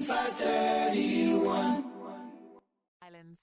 531 0.00 1.84
Islands. 3.04 3.40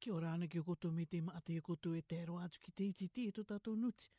Kia 0.00 0.12
ora 0.14 0.32
ana 0.32 0.46
koutou 0.48 0.90
me 0.90 1.04
te 1.06 1.20
maate 1.22 1.54
e 1.56 1.60
koutou 1.60 1.94
e 1.94 2.02
te 2.02 2.16
aero 2.18 2.38
atu 2.46 2.58
ki 2.64 2.74
te 2.80 2.88
ititi 2.90 3.28
e 3.28 3.32
tō 3.36 3.44
tātou 3.52 3.76
nuti. 3.76 4.10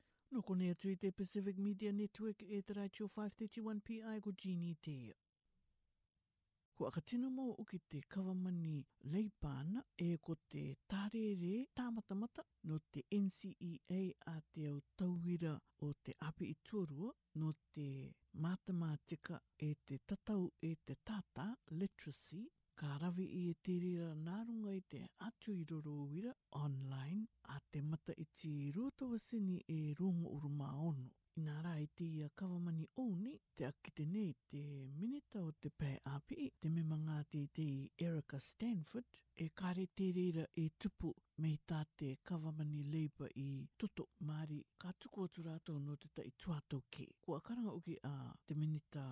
te 1.04 1.12
Pacific 1.12 1.58
Media 1.58 1.92
Network 1.92 2.42
e 2.44 2.64
531 2.64 3.82
PI 3.84 4.20
ko 4.22 4.32
Genie 4.32 4.78
Teo. 4.82 5.14
Kua 6.78 6.90
ka 6.96 7.02
tino 7.08 7.28
mau 7.38 7.52
uki 7.62 7.78
te 7.90 8.00
kawamani 8.14 8.72
leipana 9.12 9.82
e 10.06 10.08
ko 10.26 10.34
te 10.52 10.64
tārere 10.94 11.52
tāmatamata 11.80 12.46
no 12.70 12.80
te 12.96 13.04
NCEA 13.26 13.98
a 14.32 14.34
te 14.56 14.64
au 14.72 14.80
tauira 15.02 15.52
o 15.88 15.92
te 16.08 16.16
api 16.30 16.50
i 16.56 16.58
tuarua 16.70 17.12
no 17.44 17.52
te 17.76 17.86
matamātika 18.46 19.38
e 19.70 19.72
te 19.88 20.02
tatau 20.14 20.48
e 20.72 20.74
te 20.90 20.98
tātā 21.12 21.46
literacy 21.82 22.42
ka 22.82 22.98
rawi 23.06 23.30
i 23.42 23.48
e 23.54 23.56
te 23.68 23.78
rira 23.86 24.10
nārunga 24.28 24.74
i 24.74 24.82
te 24.96 25.04
atu 25.30 25.54
i 25.54 25.62
roro 25.74 25.94
uira 26.08 26.34
online 26.66 27.28
a 27.58 27.62
te 27.70 27.86
mata 27.94 28.18
i 28.26 28.32
ti 28.42 28.56
rūtawa 28.80 29.22
sini 29.30 29.60
e 29.80 29.84
rungo 30.02 30.34
uru 30.40 30.50
maono. 30.64 31.12
nā 31.46 31.54
rā 31.66 31.70
i 31.82 31.86
te 31.98 32.06
ia 32.16 32.28
kawamani 32.38 32.84
ouni 33.04 33.32
te 33.58 33.66
akite 33.68 34.04
nei 34.10 34.34
te 34.54 34.60
minita 34.98 35.42
o 35.46 35.50
te 35.66 35.72
pē 35.82 35.94
ki 37.64 37.90
Erica 37.98 38.40
Stanford 38.40 39.06
e 39.34 39.46
kare 39.56 39.86
te 39.96 40.12
reira 40.12 40.44
e 40.62 40.66
tupu 40.78 41.10
me 41.42 41.48
i 41.56 41.60
tā 41.70 41.78
te 42.00 42.10
kawamani 42.28 42.82
leipa 42.94 43.30
i 43.44 43.48
toto 43.80 44.04
Māori 44.28 44.58
ka 44.82 44.92
tuku 45.00 45.24
atu 45.26 45.44
rātou 45.46 45.80
no 45.86 45.96
te 46.02 46.10
tai 46.18 46.28
tuatau 46.44 46.82
ke. 46.92 47.06
Kua 47.24 47.40
karanga 47.46 47.72
uki 47.78 47.96
a 48.10 48.12
te 48.46 48.58
minita 48.60 49.04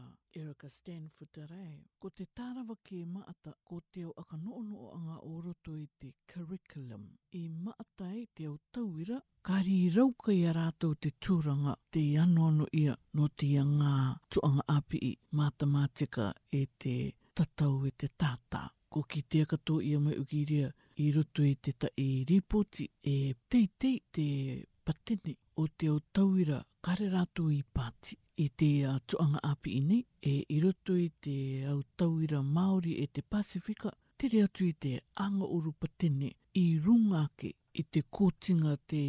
Erica 0.42 0.68
Stanford 0.70 1.40
arai. 1.46 1.78
Ko 1.98 2.12
te 2.12 2.28
tārawa 2.42 2.76
ke 2.90 3.00
maata 3.14 3.56
ko 3.72 3.80
te 3.90 4.04
au 4.08 4.12
aka 4.24 4.42
noonoo 4.44 4.92
anga 4.98 5.18
o 5.32 5.40
roto 5.48 5.78
i 5.78 5.88
te 5.98 6.12
curriculum. 6.34 7.08
I 7.42 7.46
maatai 7.48 8.26
e 8.26 8.28
te 8.36 8.52
au 8.52 8.60
tauira 8.72 9.22
Kari 9.42 9.78
raukai 9.96 10.42
a 10.50 10.52
rātou 10.60 11.00
te 11.02 11.10
tūranga 11.24 11.78
te 11.90 12.04
anono 12.26 12.68
ia 12.78 13.00
no 13.18 13.32
te 13.42 13.54
anga 13.64 13.80
ngā 13.82 13.96
tuanga 14.38 14.68
api 14.78 15.02
i 15.08 15.16
mātamātika 15.42 16.30
e 16.62 16.66
te 16.86 16.98
tatau 17.36 17.78
e 17.88 17.92
te 18.00 18.08
tātā. 18.22 18.62
Ko 18.92 19.02
ki 19.08 19.22
te 19.32 19.42
akato 19.46 19.78
ia 19.88 20.00
mai 20.04 20.18
ukiria 20.20 20.68
i 21.04 21.08
roto 21.16 21.44
i 21.48 21.54
e 21.56 21.60
te 21.68 21.72
tae 21.84 22.06
ripoti 22.32 22.88
e 23.08 23.34
teitei 23.48 24.02
te 24.18 24.26
patene 24.84 25.36
o 25.64 25.68
te 25.82 25.88
au 25.94 26.02
tauira 26.18 26.58
kare 26.88 27.08
rātou 27.14 27.54
i 27.56 27.62
pāti. 27.78 28.18
I 28.46 28.50
te 28.58 28.70
uh, 28.84 28.98
tuanga 29.08 29.40
api 29.48 29.76
i 29.94 30.00
e 30.32 30.44
i 30.56 30.60
roto 30.64 30.96
i 30.98 31.08
te 31.22 31.38
au 31.72 31.80
tauira 32.02 32.42
Māori 32.42 32.98
e 33.04 33.08
te 33.08 33.22
Pasifika 33.22 33.92
te 34.18 34.28
rea 34.34 34.48
tu 34.50 34.66
i 34.68 34.74
te 34.74 34.98
anga 35.24 35.46
uru 35.58 35.72
patene 35.84 36.34
i 36.62 36.66
rungake 36.86 37.52
i 37.74 37.84
te 37.86 38.02
kōtinga 38.04 38.76
te 38.92 39.04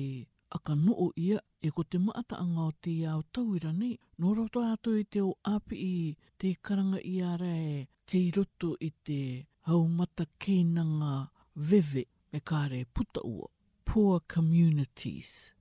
aka 0.59 0.75
noo 0.77 1.11
ia 1.17 1.41
e 1.61 1.71
ko 1.71 1.83
te 1.85 1.99
maata 1.99 2.37
anga 2.45 2.69
o 2.69 2.73
te 2.81 2.91
iau 3.01 3.23
tauira 3.33 3.73
nei. 3.73 3.97
Nō 4.21 4.35
roto 4.39 4.61
atu 4.69 4.95
i 5.01 5.05
te 5.05 5.21
o 5.25 5.33
api 5.57 5.75
i 5.75 6.15
te 6.37 6.55
karanga 6.63 7.01
i 7.03 7.21
a 7.21 7.35
te 8.09 8.21
roto 8.37 8.75
i 8.89 8.91
te 9.07 9.21
haumata 9.69 10.27
keinanga 10.43 11.13
veve 11.71 12.05
me 12.33 12.41
kāre 12.51 12.85
puta 12.95 13.23
ua, 13.29 13.49
poor 13.85 14.21
communities. 14.35 15.53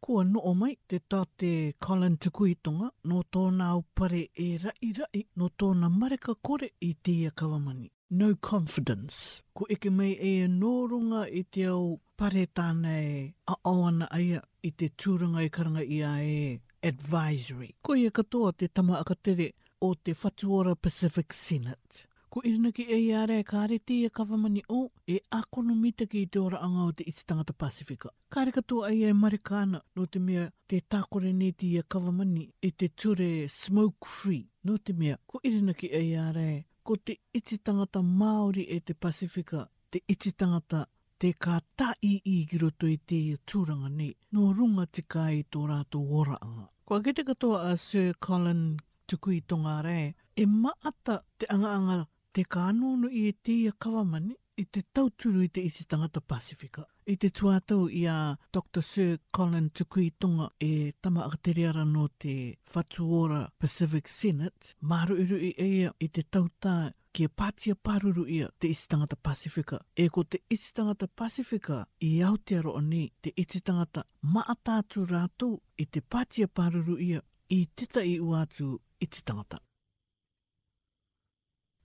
Ko 0.00 0.20
Kua 0.22 0.42
o 0.50 0.52
mai 0.54 0.76
te 0.88 1.00
tā 1.10 1.24
te 1.36 1.50
Colin 1.84 2.16
Tukuitonga 2.18 2.88
no 3.10 3.22
tōna 3.32 3.72
upare 3.80 4.28
e 4.34 4.48
rai 4.62 4.92
rai 4.98 5.26
no 5.40 5.48
tōna 5.48 5.90
mareka 5.90 6.34
kore 6.42 6.70
i 6.80 6.94
tīia 6.94 7.30
kawamani. 7.32 7.90
No 8.10 8.34
confidence. 8.36 9.42
Ko 9.52 9.66
eke 9.68 9.90
mai 9.90 10.12
e 10.14 10.46
nōrunga 10.46 11.24
i 11.26 11.42
te 11.50 11.64
au 11.72 11.98
pare 12.16 12.46
tānei 12.46 13.26
a 13.50 13.56
awana 13.64 14.06
aia 14.14 14.40
i 14.62 14.70
te 14.70 14.92
tūranga 14.94 15.42
i 15.42 15.50
karanga 15.50 15.82
ia 15.82 16.12
e 16.22 16.60
advisory. 16.86 17.72
Ko 17.82 17.96
ia 17.98 18.12
katoa 18.12 18.52
te 18.52 18.68
tama 18.68 19.00
akatere 19.02 19.50
o 19.80 19.94
te 19.94 20.12
Whatuora 20.14 20.74
Pacific 20.74 21.32
Senate. 21.34 22.08
Ko 22.28 22.42
ina 22.44 22.70
ki 22.72 22.84
e 22.92 22.96
iare 23.06 23.38
e 23.40 23.44
kāre 23.48 23.78
te 23.80 23.94
ia 23.96 24.10
e 24.10 24.12
kawamani 24.12 24.62
o 24.68 24.82
e 25.08 25.18
akono 25.32 25.74
mita 25.74 26.04
ki 26.06 26.24
te 26.32 26.38
ora 26.40 26.60
anga 26.64 26.88
o 26.90 26.92
te 26.92 27.04
iti 27.08 27.24
tangata 27.24 27.52
Pasifika. 27.54 28.10
Kāre 28.32 28.52
katoa 28.52 28.88
ai 28.90 29.04
e 29.08 29.12
marikana 29.14 29.80
no 29.96 30.06
te 30.06 30.18
mea 30.20 30.48
te 30.68 30.80
tākore 30.82 31.32
ne 31.32 31.52
te 31.52 31.66
ia 31.70 31.84
e 31.84 31.88
kawamani 31.88 32.44
e 32.60 32.70
te 32.72 32.88
ture 32.90 33.48
smoke 33.48 34.04
free. 34.08 34.42
No 34.68 34.76
te 34.76 34.92
mea 34.92 35.16
ko 35.26 35.40
ina 35.44 35.72
ki 35.72 35.88
e 35.92 36.02
iare 36.10 36.66
ko 36.82 36.96
te 36.98 37.16
iti 37.32 37.56
tangata 37.58 38.02
Māori 38.02 38.66
e 38.68 38.80
te 38.82 38.94
Pasifika 38.94 39.64
te 39.90 40.00
iti 40.08 40.32
tangata 40.32 40.84
te 41.18 41.32
kā 41.32 41.56
ta 41.76 41.94
i 42.04 42.18
i 42.24 42.36
giro 42.50 42.68
to 42.72 42.90
i 42.90 42.98
te 42.98 43.20
tūranga 43.48 43.88
ni 43.92 44.10
no 44.36 44.50
runga 44.52 44.84
tika 44.86 45.30
i 45.32 45.44
tō 45.48 45.64
rātou 45.70 46.18
ora 46.20 46.36
anga. 46.44 46.68
Kwa 46.86 47.00
kete 47.02 47.24
katoa 47.26 47.70
a 47.70 47.76
Sir 47.80 48.12
Colin 48.20 48.76
tuku 49.06 49.40
tonga 49.46 49.82
re. 49.82 50.14
E 50.36 50.46
maata 50.46 51.22
te 51.38 51.46
anganga 51.50 52.04
te 52.32 52.42
kānono 52.44 53.08
i 53.10 53.28
e 53.30 53.32
te 53.40 53.54
ia 53.64 53.72
kawamani 53.72 54.34
i 54.60 54.64
te 54.72 54.82
tauturu 54.96 55.42
i 55.44 55.48
te 55.48 55.62
isi 55.64 55.84
tangata 55.86 56.20
Pasifika. 56.20 56.84
I 57.06 57.16
te 57.16 57.28
tuatau 57.30 57.86
i 57.92 58.02
a 58.10 58.34
Dr. 58.52 58.82
Sir 58.82 59.18
Colin 59.32 59.70
Tukui 59.70 60.10
Tonga 60.18 60.48
e 60.58 60.92
tama 61.00 61.22
akateriara 61.24 61.84
no 61.86 62.08
te 62.18 62.54
Whatuora 62.72 63.42
Pacific 63.56 64.08
Senate, 64.08 64.74
maru 64.80 65.14
iru 65.22 65.38
i 65.38 65.52
eia 65.68 65.92
i 66.02 66.08
te 66.08 66.24
tautā 66.24 66.74
kia 67.16 67.28
pātia 67.30 67.76
pāruru 67.76 68.26
ia 68.28 68.48
te 68.58 68.72
isi 68.74 68.88
tangata 68.88 69.16
Pasifika. 69.16 69.78
E 69.94 70.08
ko 70.08 70.24
te 70.24 70.40
isi 70.50 70.72
tangata 70.74 71.06
Pasifika 71.08 71.84
i 72.08 72.16
Aotearoa 72.26 72.82
ni 72.82 73.06
te 73.20 73.30
isi 73.36 73.60
tangata 73.62 74.02
maatātu 74.26 75.06
rātou 75.12 75.60
i 75.78 75.86
te 75.86 76.02
pātia 76.02 76.48
pāruru 76.50 76.98
ia 77.12 77.22
i 77.48 77.66
tita 77.66 78.02
i 78.02 78.20
uatu 78.20 78.80
i 79.00 79.06
te 79.06 79.22
tangata. 79.22 79.58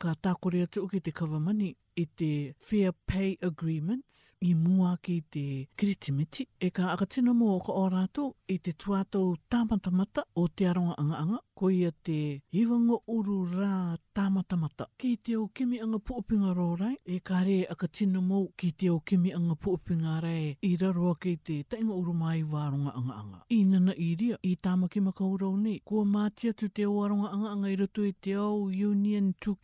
Ka 0.02 0.16
tākore 0.16 0.64
atu 0.66 0.86
uke 0.88 1.00
te 1.06 1.12
kawamani 1.12 1.76
i 1.96 2.06
te 2.08 2.54
Fair 2.60 2.94
Pay 3.06 3.38
agreements 3.42 4.30
i 4.42 4.56
mua 4.56 4.96
ki 5.02 5.22
te 5.30 5.68
kiritimiti. 5.76 6.46
E 6.60 6.70
ka 6.72 6.92
akatina 6.96 7.32
mō 7.36 7.58
ka 7.66 7.72
o 7.76 7.86
rātou 7.92 8.34
i 8.52 8.58
te 8.64 8.72
tuatau 8.74 9.36
tāmatamata 9.52 10.24
o 10.36 10.48
te 10.48 10.68
aronga 10.68 10.96
anga-anga 11.00 11.40
ko 11.62 11.70
ia 11.70 11.92
te 12.04 12.42
iwanga 12.56 12.98
uru 13.08 13.40
rā 13.52 13.98
tāmatamata. 14.18 14.88
Ki 14.98 15.16
te 15.22 15.36
o 15.38 15.48
kimi 15.54 15.82
anga 15.84 16.00
puopinga 16.00 16.54
rō 16.58 16.70
e 17.06 17.20
ka 17.20 17.42
re 17.44 17.66
akatina 17.70 18.22
mō 18.24 18.42
ki 18.58 18.72
te 18.72 18.90
o 18.90 19.00
kimi 19.00 19.34
anga 19.34 19.56
puopinga 19.56 20.20
rai 20.24 20.56
i 20.64 20.76
rarua 20.82 21.16
ki 21.20 21.36
te 21.44 21.62
tainga 21.64 21.94
uru 21.94 22.14
mai 22.14 22.42
wāronga 22.44 22.96
anga 22.96 23.44
I 23.50 23.64
nana 23.64 23.94
i 23.98 24.16
ria, 24.20 24.38
i 24.44 24.56
tāmaki 24.56 25.02
makaurau 25.02 25.58
nei, 25.58 25.82
kua 25.84 26.06
mātia 26.06 26.54
tu 26.54 26.70
te 26.70 26.86
o 26.86 27.02
aronga 27.04 27.32
anga-anga 27.36 27.70
i 27.70 27.76
rato 27.76 28.06
i 28.08 28.14
te 28.14 28.34
au 28.38 28.70
Union 28.70 29.34
2 29.44 29.56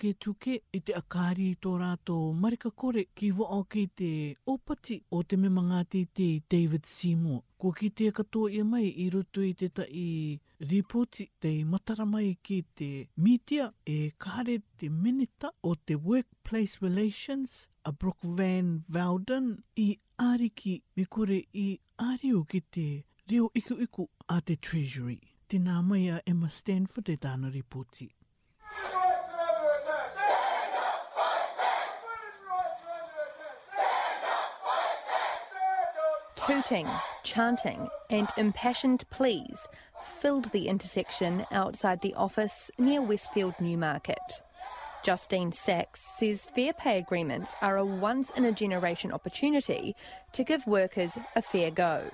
k 0.44 0.60
i 0.76 0.80
te 0.82 0.94
akari 0.98 1.52
i 1.52 1.56
tō 1.56 1.78
rātou 1.80 2.17
marika 2.42 2.70
kore 2.82 3.02
ki 3.18 3.28
wo 3.38 3.46
o 3.58 3.60
ki 3.74 3.82
te 4.02 4.10
opati 4.54 4.96
o 5.18 5.20
te 5.32 5.38
memanga 5.44 5.82
te 5.96 6.02
te 6.20 6.28
David 6.54 6.86
Simo. 6.90 7.38
Ko 7.62 7.72
ki 7.80 7.90
te 8.00 8.10
katoa 8.20 8.50
ia 8.58 8.66
mai 8.72 8.86
i 9.06 9.08
roto 9.14 9.42
i 9.46 9.54
te 9.60 9.70
tai 9.80 10.06
ripoti 10.74 11.28
te 11.46 11.52
matara 11.74 12.06
mai 12.14 12.34
ki 12.50 12.58
te 12.82 12.90
media 13.26 13.70
e 13.96 13.98
kare 14.26 14.58
te 14.82 14.90
minita 14.98 15.52
o 15.70 15.76
te 15.76 15.98
workplace 16.10 16.82
relations 16.88 17.58
a 17.90 17.94
Brook 17.94 18.26
Van 18.40 18.74
Valden 18.98 19.52
i 19.86 19.88
ariki 20.30 20.76
me 20.96 21.06
kore 21.18 21.42
i 21.66 21.68
ariu 22.10 22.46
ki 22.54 22.64
te 22.78 22.88
reo 23.30 23.52
iku 23.64 23.78
iku 23.90 24.10
a 24.36 24.42
te 24.42 24.56
treasury. 24.70 25.18
Tēnā 25.48 25.82
mai 25.90 26.06
a 26.14 26.20
Emma 26.34 26.50
Stanford 26.52 27.14
e 27.14 27.18
tāna 27.24 27.54
ripoti. 27.54 28.10
hooting, 36.48 36.88
chanting, 37.24 37.86
and 38.10 38.30
impassioned 38.38 39.04
pleas 39.10 39.68
filled 40.20 40.46
the 40.54 40.70
intersection 40.70 41.46
outside 41.52 42.00
the 42.00 42.14
office 42.14 42.72
near 42.80 43.02
Westfield 43.02 43.54
Newmarket. 43.60 44.42
Justine 45.08 45.54
Sachs 45.54 46.02
says 46.18 46.44
fair 46.54 46.74
pay 46.74 46.98
agreements 46.98 47.54
are 47.62 47.78
a 47.78 47.86
once 47.86 48.30
in 48.32 48.44
a 48.44 48.52
generation 48.52 49.14
opportunity 49.14 49.96
to 50.34 50.44
give 50.44 50.68
workers 50.68 51.18
a 51.34 51.42
fair 51.42 51.72
go. 51.72 52.10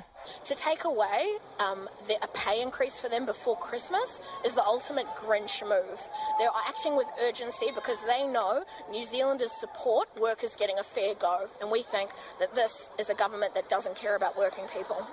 To 0.46 0.54
take 0.54 0.84
away 0.84 1.38
um, 1.60 1.90
the, 2.08 2.24
a 2.24 2.28
pay 2.28 2.62
increase 2.62 3.00
for 3.00 3.10
them 3.10 3.26
before 3.26 3.58
Christmas 3.58 4.22
is 4.46 4.54
the 4.54 4.64
ultimate 4.64 5.08
Grinch 5.18 5.64
move. 5.68 6.08
They're 6.38 6.50
acting 6.68 6.96
with 6.96 7.08
urgency 7.24 7.72
because 7.74 8.04
they 8.06 8.28
know 8.28 8.64
New 8.92 9.08
Zealanders 9.08 9.54
support 9.54 10.08
workers 10.22 10.56
getting 10.56 10.78
a 10.78 10.84
fair 10.84 11.16
go, 11.16 11.50
and 11.60 11.72
we 11.72 11.82
think 11.82 12.12
that 12.40 12.54
this 12.54 12.92
is 13.00 13.10
a 13.10 13.16
government 13.16 13.56
that 13.56 13.70
doesn't 13.70 13.96
care 13.96 14.16
about 14.16 14.38
working 14.38 14.66
people. 14.72 15.08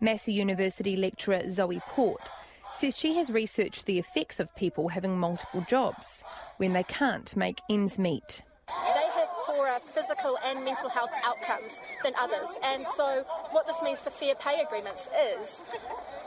Massey 0.00 0.32
University 0.32 0.96
lecturer 0.96 1.46
Zoe 1.50 1.80
Port 1.88 2.30
says 2.76 2.94
she 2.96 3.14
has 3.14 3.30
researched 3.30 3.86
the 3.86 3.98
effects 3.98 4.38
of 4.38 4.54
people 4.56 4.88
having 4.88 5.18
multiple 5.18 5.64
jobs 5.68 6.22
when 6.58 6.72
they 6.74 6.82
can't 6.82 7.34
make 7.34 7.60
ends 7.70 7.98
meet. 7.98 8.42
They 8.68 9.08
have 9.14 9.28
poorer 9.46 9.78
physical 9.80 10.38
and 10.44 10.62
mental 10.64 10.90
health 10.90 11.08
outcomes 11.24 11.80
than 12.04 12.12
others, 12.20 12.50
and 12.62 12.86
so 12.86 13.24
what 13.50 13.66
this 13.66 13.80
means 13.82 14.02
for 14.02 14.10
fair 14.10 14.34
pay 14.34 14.60
agreements 14.60 15.08
is 15.40 15.64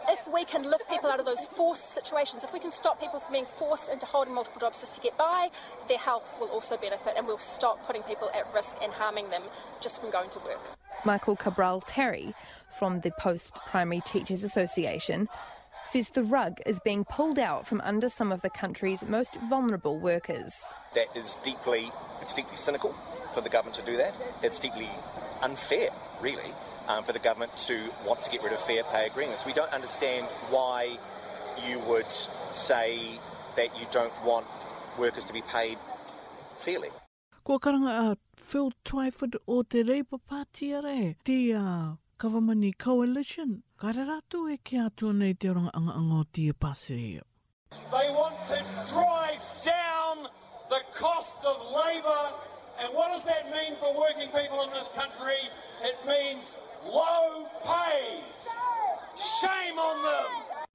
if 0.07 0.27
we 0.33 0.43
can 0.45 0.63
lift 0.63 0.89
people 0.89 1.11
out 1.11 1.19
of 1.19 1.25
those 1.27 1.45
forced 1.45 1.91
situations, 1.93 2.43
if 2.43 2.51
we 2.53 2.59
can 2.59 2.71
stop 2.71 2.99
people 2.99 3.19
from 3.19 3.31
being 3.31 3.45
forced 3.45 3.91
into 3.91 4.05
holding 4.07 4.33
multiple 4.33 4.59
jobs 4.59 4.79
just 4.79 4.95
to 4.95 5.01
get 5.01 5.15
by, 5.17 5.49
their 5.87 5.97
health 5.99 6.33
will 6.39 6.47
also 6.49 6.77
benefit 6.77 7.13
and 7.17 7.27
we'll 7.27 7.37
stop 7.37 7.85
putting 7.85 8.01
people 8.03 8.31
at 8.33 8.51
risk 8.55 8.75
and 8.81 8.91
harming 8.93 9.29
them 9.29 9.43
just 9.81 9.99
from 10.01 10.09
going 10.09 10.29
to 10.31 10.39
work. 10.39 10.61
Michael 11.05 11.35
Cabral 11.35 11.81
Terry 11.81 12.33
from 12.77 13.01
the 13.01 13.11
Post 13.19 13.59
Primary 13.67 14.01
Teachers 14.03 14.43
Association 14.43 15.27
says 15.83 16.09
the 16.11 16.23
rug 16.23 16.59
is 16.65 16.79
being 16.79 17.05
pulled 17.05 17.39
out 17.39 17.65
from 17.67 17.81
under 17.81 18.09
some 18.09 18.31
of 18.31 18.41
the 18.41 18.49
country's 18.49 19.03
most 19.03 19.35
vulnerable 19.49 19.97
workers. 19.99 20.53
That 20.95 21.15
is 21.15 21.37
deeply, 21.43 21.91
it's 22.21 22.33
deeply 22.33 22.57
cynical 22.57 22.95
for 23.33 23.41
the 23.41 23.49
government 23.49 23.75
to 23.79 23.85
do 23.85 23.97
that. 23.97 24.13
It's 24.41 24.59
deeply 24.59 24.89
unfair, 25.41 25.89
really, 26.21 26.51
um, 26.87 27.03
for 27.03 27.13
the 27.13 27.19
government 27.19 27.55
to 27.67 27.91
want 28.05 28.23
to 28.23 28.29
get 28.29 28.43
rid 28.43 28.53
of 28.53 28.59
fair 28.61 28.83
pay 28.85 29.07
agreements. 29.07 29.45
We 29.45 29.53
don't 29.53 29.71
understand 29.73 30.25
why 30.49 30.97
you 31.67 31.79
would 31.79 32.11
say 32.51 33.19
that 33.55 33.77
you 33.79 33.85
don't 33.91 34.13
want 34.23 34.45
workers 34.97 35.25
to 35.25 35.33
be 35.33 35.41
paid 35.41 35.77
fairly. 36.57 36.89
Ko 37.43 37.57
karanga 37.57 37.89
a 37.89 38.11
uh, 38.11 38.15
Phil 38.35 38.71
Twyford 38.83 39.35
o 39.47 39.63
te 39.63 39.81
Labour 39.81 40.17
Party 40.19 40.73
are, 40.73 41.15
te 41.23 41.53
uh, 41.53 41.93
kawamani 42.19 42.69
coalition. 42.83 43.51
Kararatu 43.81 44.39
e 44.53 44.57
ke 44.67 44.75
atua 44.83 45.13
nei 45.19 45.33
te 45.41 45.47
oranga 45.51 45.71
anga 45.79 45.93
anga 45.99 46.15
o 46.15 46.25
tia 46.35 46.51
e 46.51 46.53
pasiri. 46.63 47.19
They 47.93 48.07
want 48.19 48.35
to 48.51 48.57
drive 48.91 49.45
down 49.67 50.17
the 50.73 50.81
cost 50.99 51.39
of 51.51 51.55
labour. 51.81 52.23
And 52.81 52.89
what 52.97 53.11
does 53.15 53.23
that 53.29 53.45
mean 53.55 53.73
for 53.79 53.91
working 54.01 54.27
people 54.35 54.59
in 54.67 54.71
this 54.77 54.89
country? 54.99 55.39
It 55.91 55.97
means 56.11 56.51
low 56.85 57.47
pay. 57.65 58.21
Shame 59.39 59.79
on 59.87 59.97
them. 60.07 60.29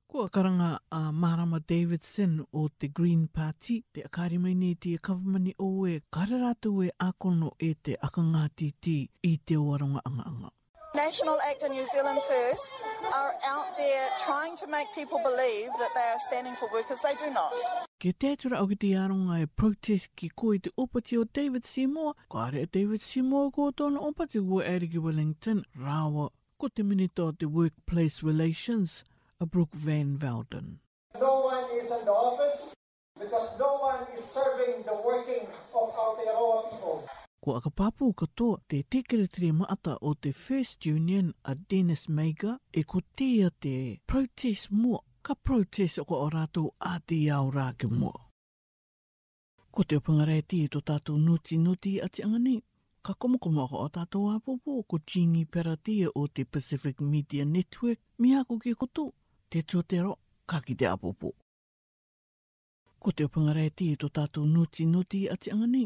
Kua 0.09 0.31
karanga 0.31 0.79
a 0.93 0.97
uh, 0.97 1.13
Marama 1.13 1.61
Davidson 1.61 2.43
o 2.55 2.69
te 2.81 2.89
Green 2.89 3.29
Party, 3.29 3.83
te 3.93 4.03
akari 4.09 4.39
mai 4.41 4.53
nei 4.55 4.75
te 4.81 4.97
kawamani 5.09 5.53
o 5.61 5.71
e 5.87 6.01
kararatu 6.17 6.75
e 6.89 6.91
akono 7.09 7.51
e 7.61 7.75
te 7.83 7.97
akangati 8.09 8.73
ti 8.81 8.97
i 9.33 9.39
te 9.45 9.57
oaronga 9.57 10.01
anga 10.09 10.25
anga. 10.35 10.51
National 10.95 11.39
Act 11.51 11.65
in 11.65 11.73
New 11.73 11.85
Zealand 11.87 12.21
First 12.29 12.63
are 13.13 13.35
out 13.45 13.77
there 13.77 14.09
trying 14.25 14.57
to 14.59 14.67
make 14.69 14.87
people 14.95 15.19
believe 15.25 15.69
that 15.81 15.91
they 15.93 16.07
are 16.15 16.21
standing 16.29 16.55
for 16.55 16.71
workers. 16.73 17.01
They 17.03 17.15
do 17.19 17.31
not. 17.35 17.53
Kia 17.99 18.13
tētura 18.23 18.61
o 18.63 18.69
ki 18.71 18.77
te 18.85 18.93
aronga 19.01 19.41
e 19.43 19.47
protest 19.63 20.13
ki 20.15 20.31
koe 20.39 20.55
te 20.63 20.71
opati 20.79 21.19
o 21.19 21.25
David 21.25 21.67
Seymour, 21.67 22.15
ko 22.29 22.39
are 22.45 22.67
David 22.67 23.03
Seymour 23.03 23.51
ko 23.51 23.73
tōna 23.73 23.99
opati 24.11 24.39
o 24.39 24.61
Eriki 24.63 25.03
Wellington, 25.09 25.65
rāua 25.77 26.29
ko 26.61 26.69
te 26.71 26.85
minita 26.85 27.27
te 27.41 27.47
Workplace 27.59 28.23
Relations, 28.23 29.03
a 29.41 29.47
Brooke 29.47 29.75
Van 29.75 30.17
Velden. 30.17 30.77
No 31.21 31.41
one 31.51 31.65
is 31.77 31.91
in 31.91 32.05
the 32.05 32.13
office 32.13 32.73
because 33.19 33.59
no 33.59 33.79
one 33.79 34.07
is 34.15 34.23
serving 34.23 34.85
the 34.87 34.95
working 35.05 35.49
ko 37.45 37.57
aka 37.57 37.71
papu 37.71 38.13
katoa 38.13 38.59
te 38.69 38.79
tekeretere 38.89 39.53
maata 39.53 39.95
o 40.09 40.11
te 40.15 40.31
First 40.33 40.87
Union 40.87 41.27
a 41.51 41.55
Dennis 41.55 42.09
Mega 42.09 42.57
e 42.73 42.83
ko 42.89 43.01
ia 43.21 43.51
te 43.61 44.01
protest 44.07 44.71
mo 44.71 45.01
ka 45.23 45.35
protest 45.35 45.99
o 45.99 46.05
ko 46.09 46.15
o 46.25 46.29
rātou 46.33 46.71
a 46.81 46.99
te 47.01 47.19
aura 47.31 47.73
ke 47.77 47.87
mua. 47.87 48.13
Ko 49.71 49.85
te 49.85 49.97
upangarei 50.01 50.41
ti 50.49 50.63
e 50.65 50.69
to 50.73 50.81
tātou 50.81 51.19
nuti 51.21 51.59
nuti 51.59 52.01
a 52.01 52.09
te 52.09 52.23
angani, 52.23 52.63
ka 53.03 53.13
komokomo 53.13 53.65
ako 53.65 53.77
o 53.77 53.89
tātou 53.89 54.31
apopo 54.33 54.81
ko 54.89 54.97
Gini 55.07 55.45
Peratia 55.45 56.09
o 56.15 56.25
te 56.27 56.45
Pacific 56.45 57.01
Media 57.01 57.45
Network 57.45 58.01
mi 58.19 58.33
ako 58.37 58.59
ke 58.59 58.73
koto, 58.75 59.11
te 59.53 59.61
tuatero 59.63 60.17
ka 60.47 60.63
ki 60.65 60.75
te 60.81 60.89
apopo. 60.89 61.35
Ko 62.99 63.13
te 63.13 63.29
upangarei 63.29 63.69
ti 63.77 63.91
e 63.93 64.01
to 64.01 64.09
tātou 64.09 64.49
nuti 64.49 64.89
nuti 64.89 65.27
a 65.29 65.37
te 65.37 65.53
angani, 65.53 65.85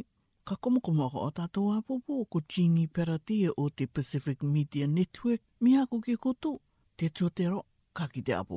ka 0.48 0.56
komokomo 0.56 1.04
ako 1.06 1.48
to 1.52 1.60
a 1.76 1.82
popo 1.84 2.24
ko 2.24 2.40
Jeannie 2.48 2.88
Peratia 2.88 3.50
o 3.58 3.68
te 3.68 3.84
Pacific 3.86 4.40
Media 4.42 4.86
Network. 4.88 5.40
Mi 5.60 5.76
ako 5.76 6.00
ke 6.00 6.16
koto, 6.16 6.56
te 6.96 7.08
tūtero, 7.12 7.62
ka 7.92 8.08
ki 8.08 8.22
te 8.24 8.32
apo. 8.32 8.56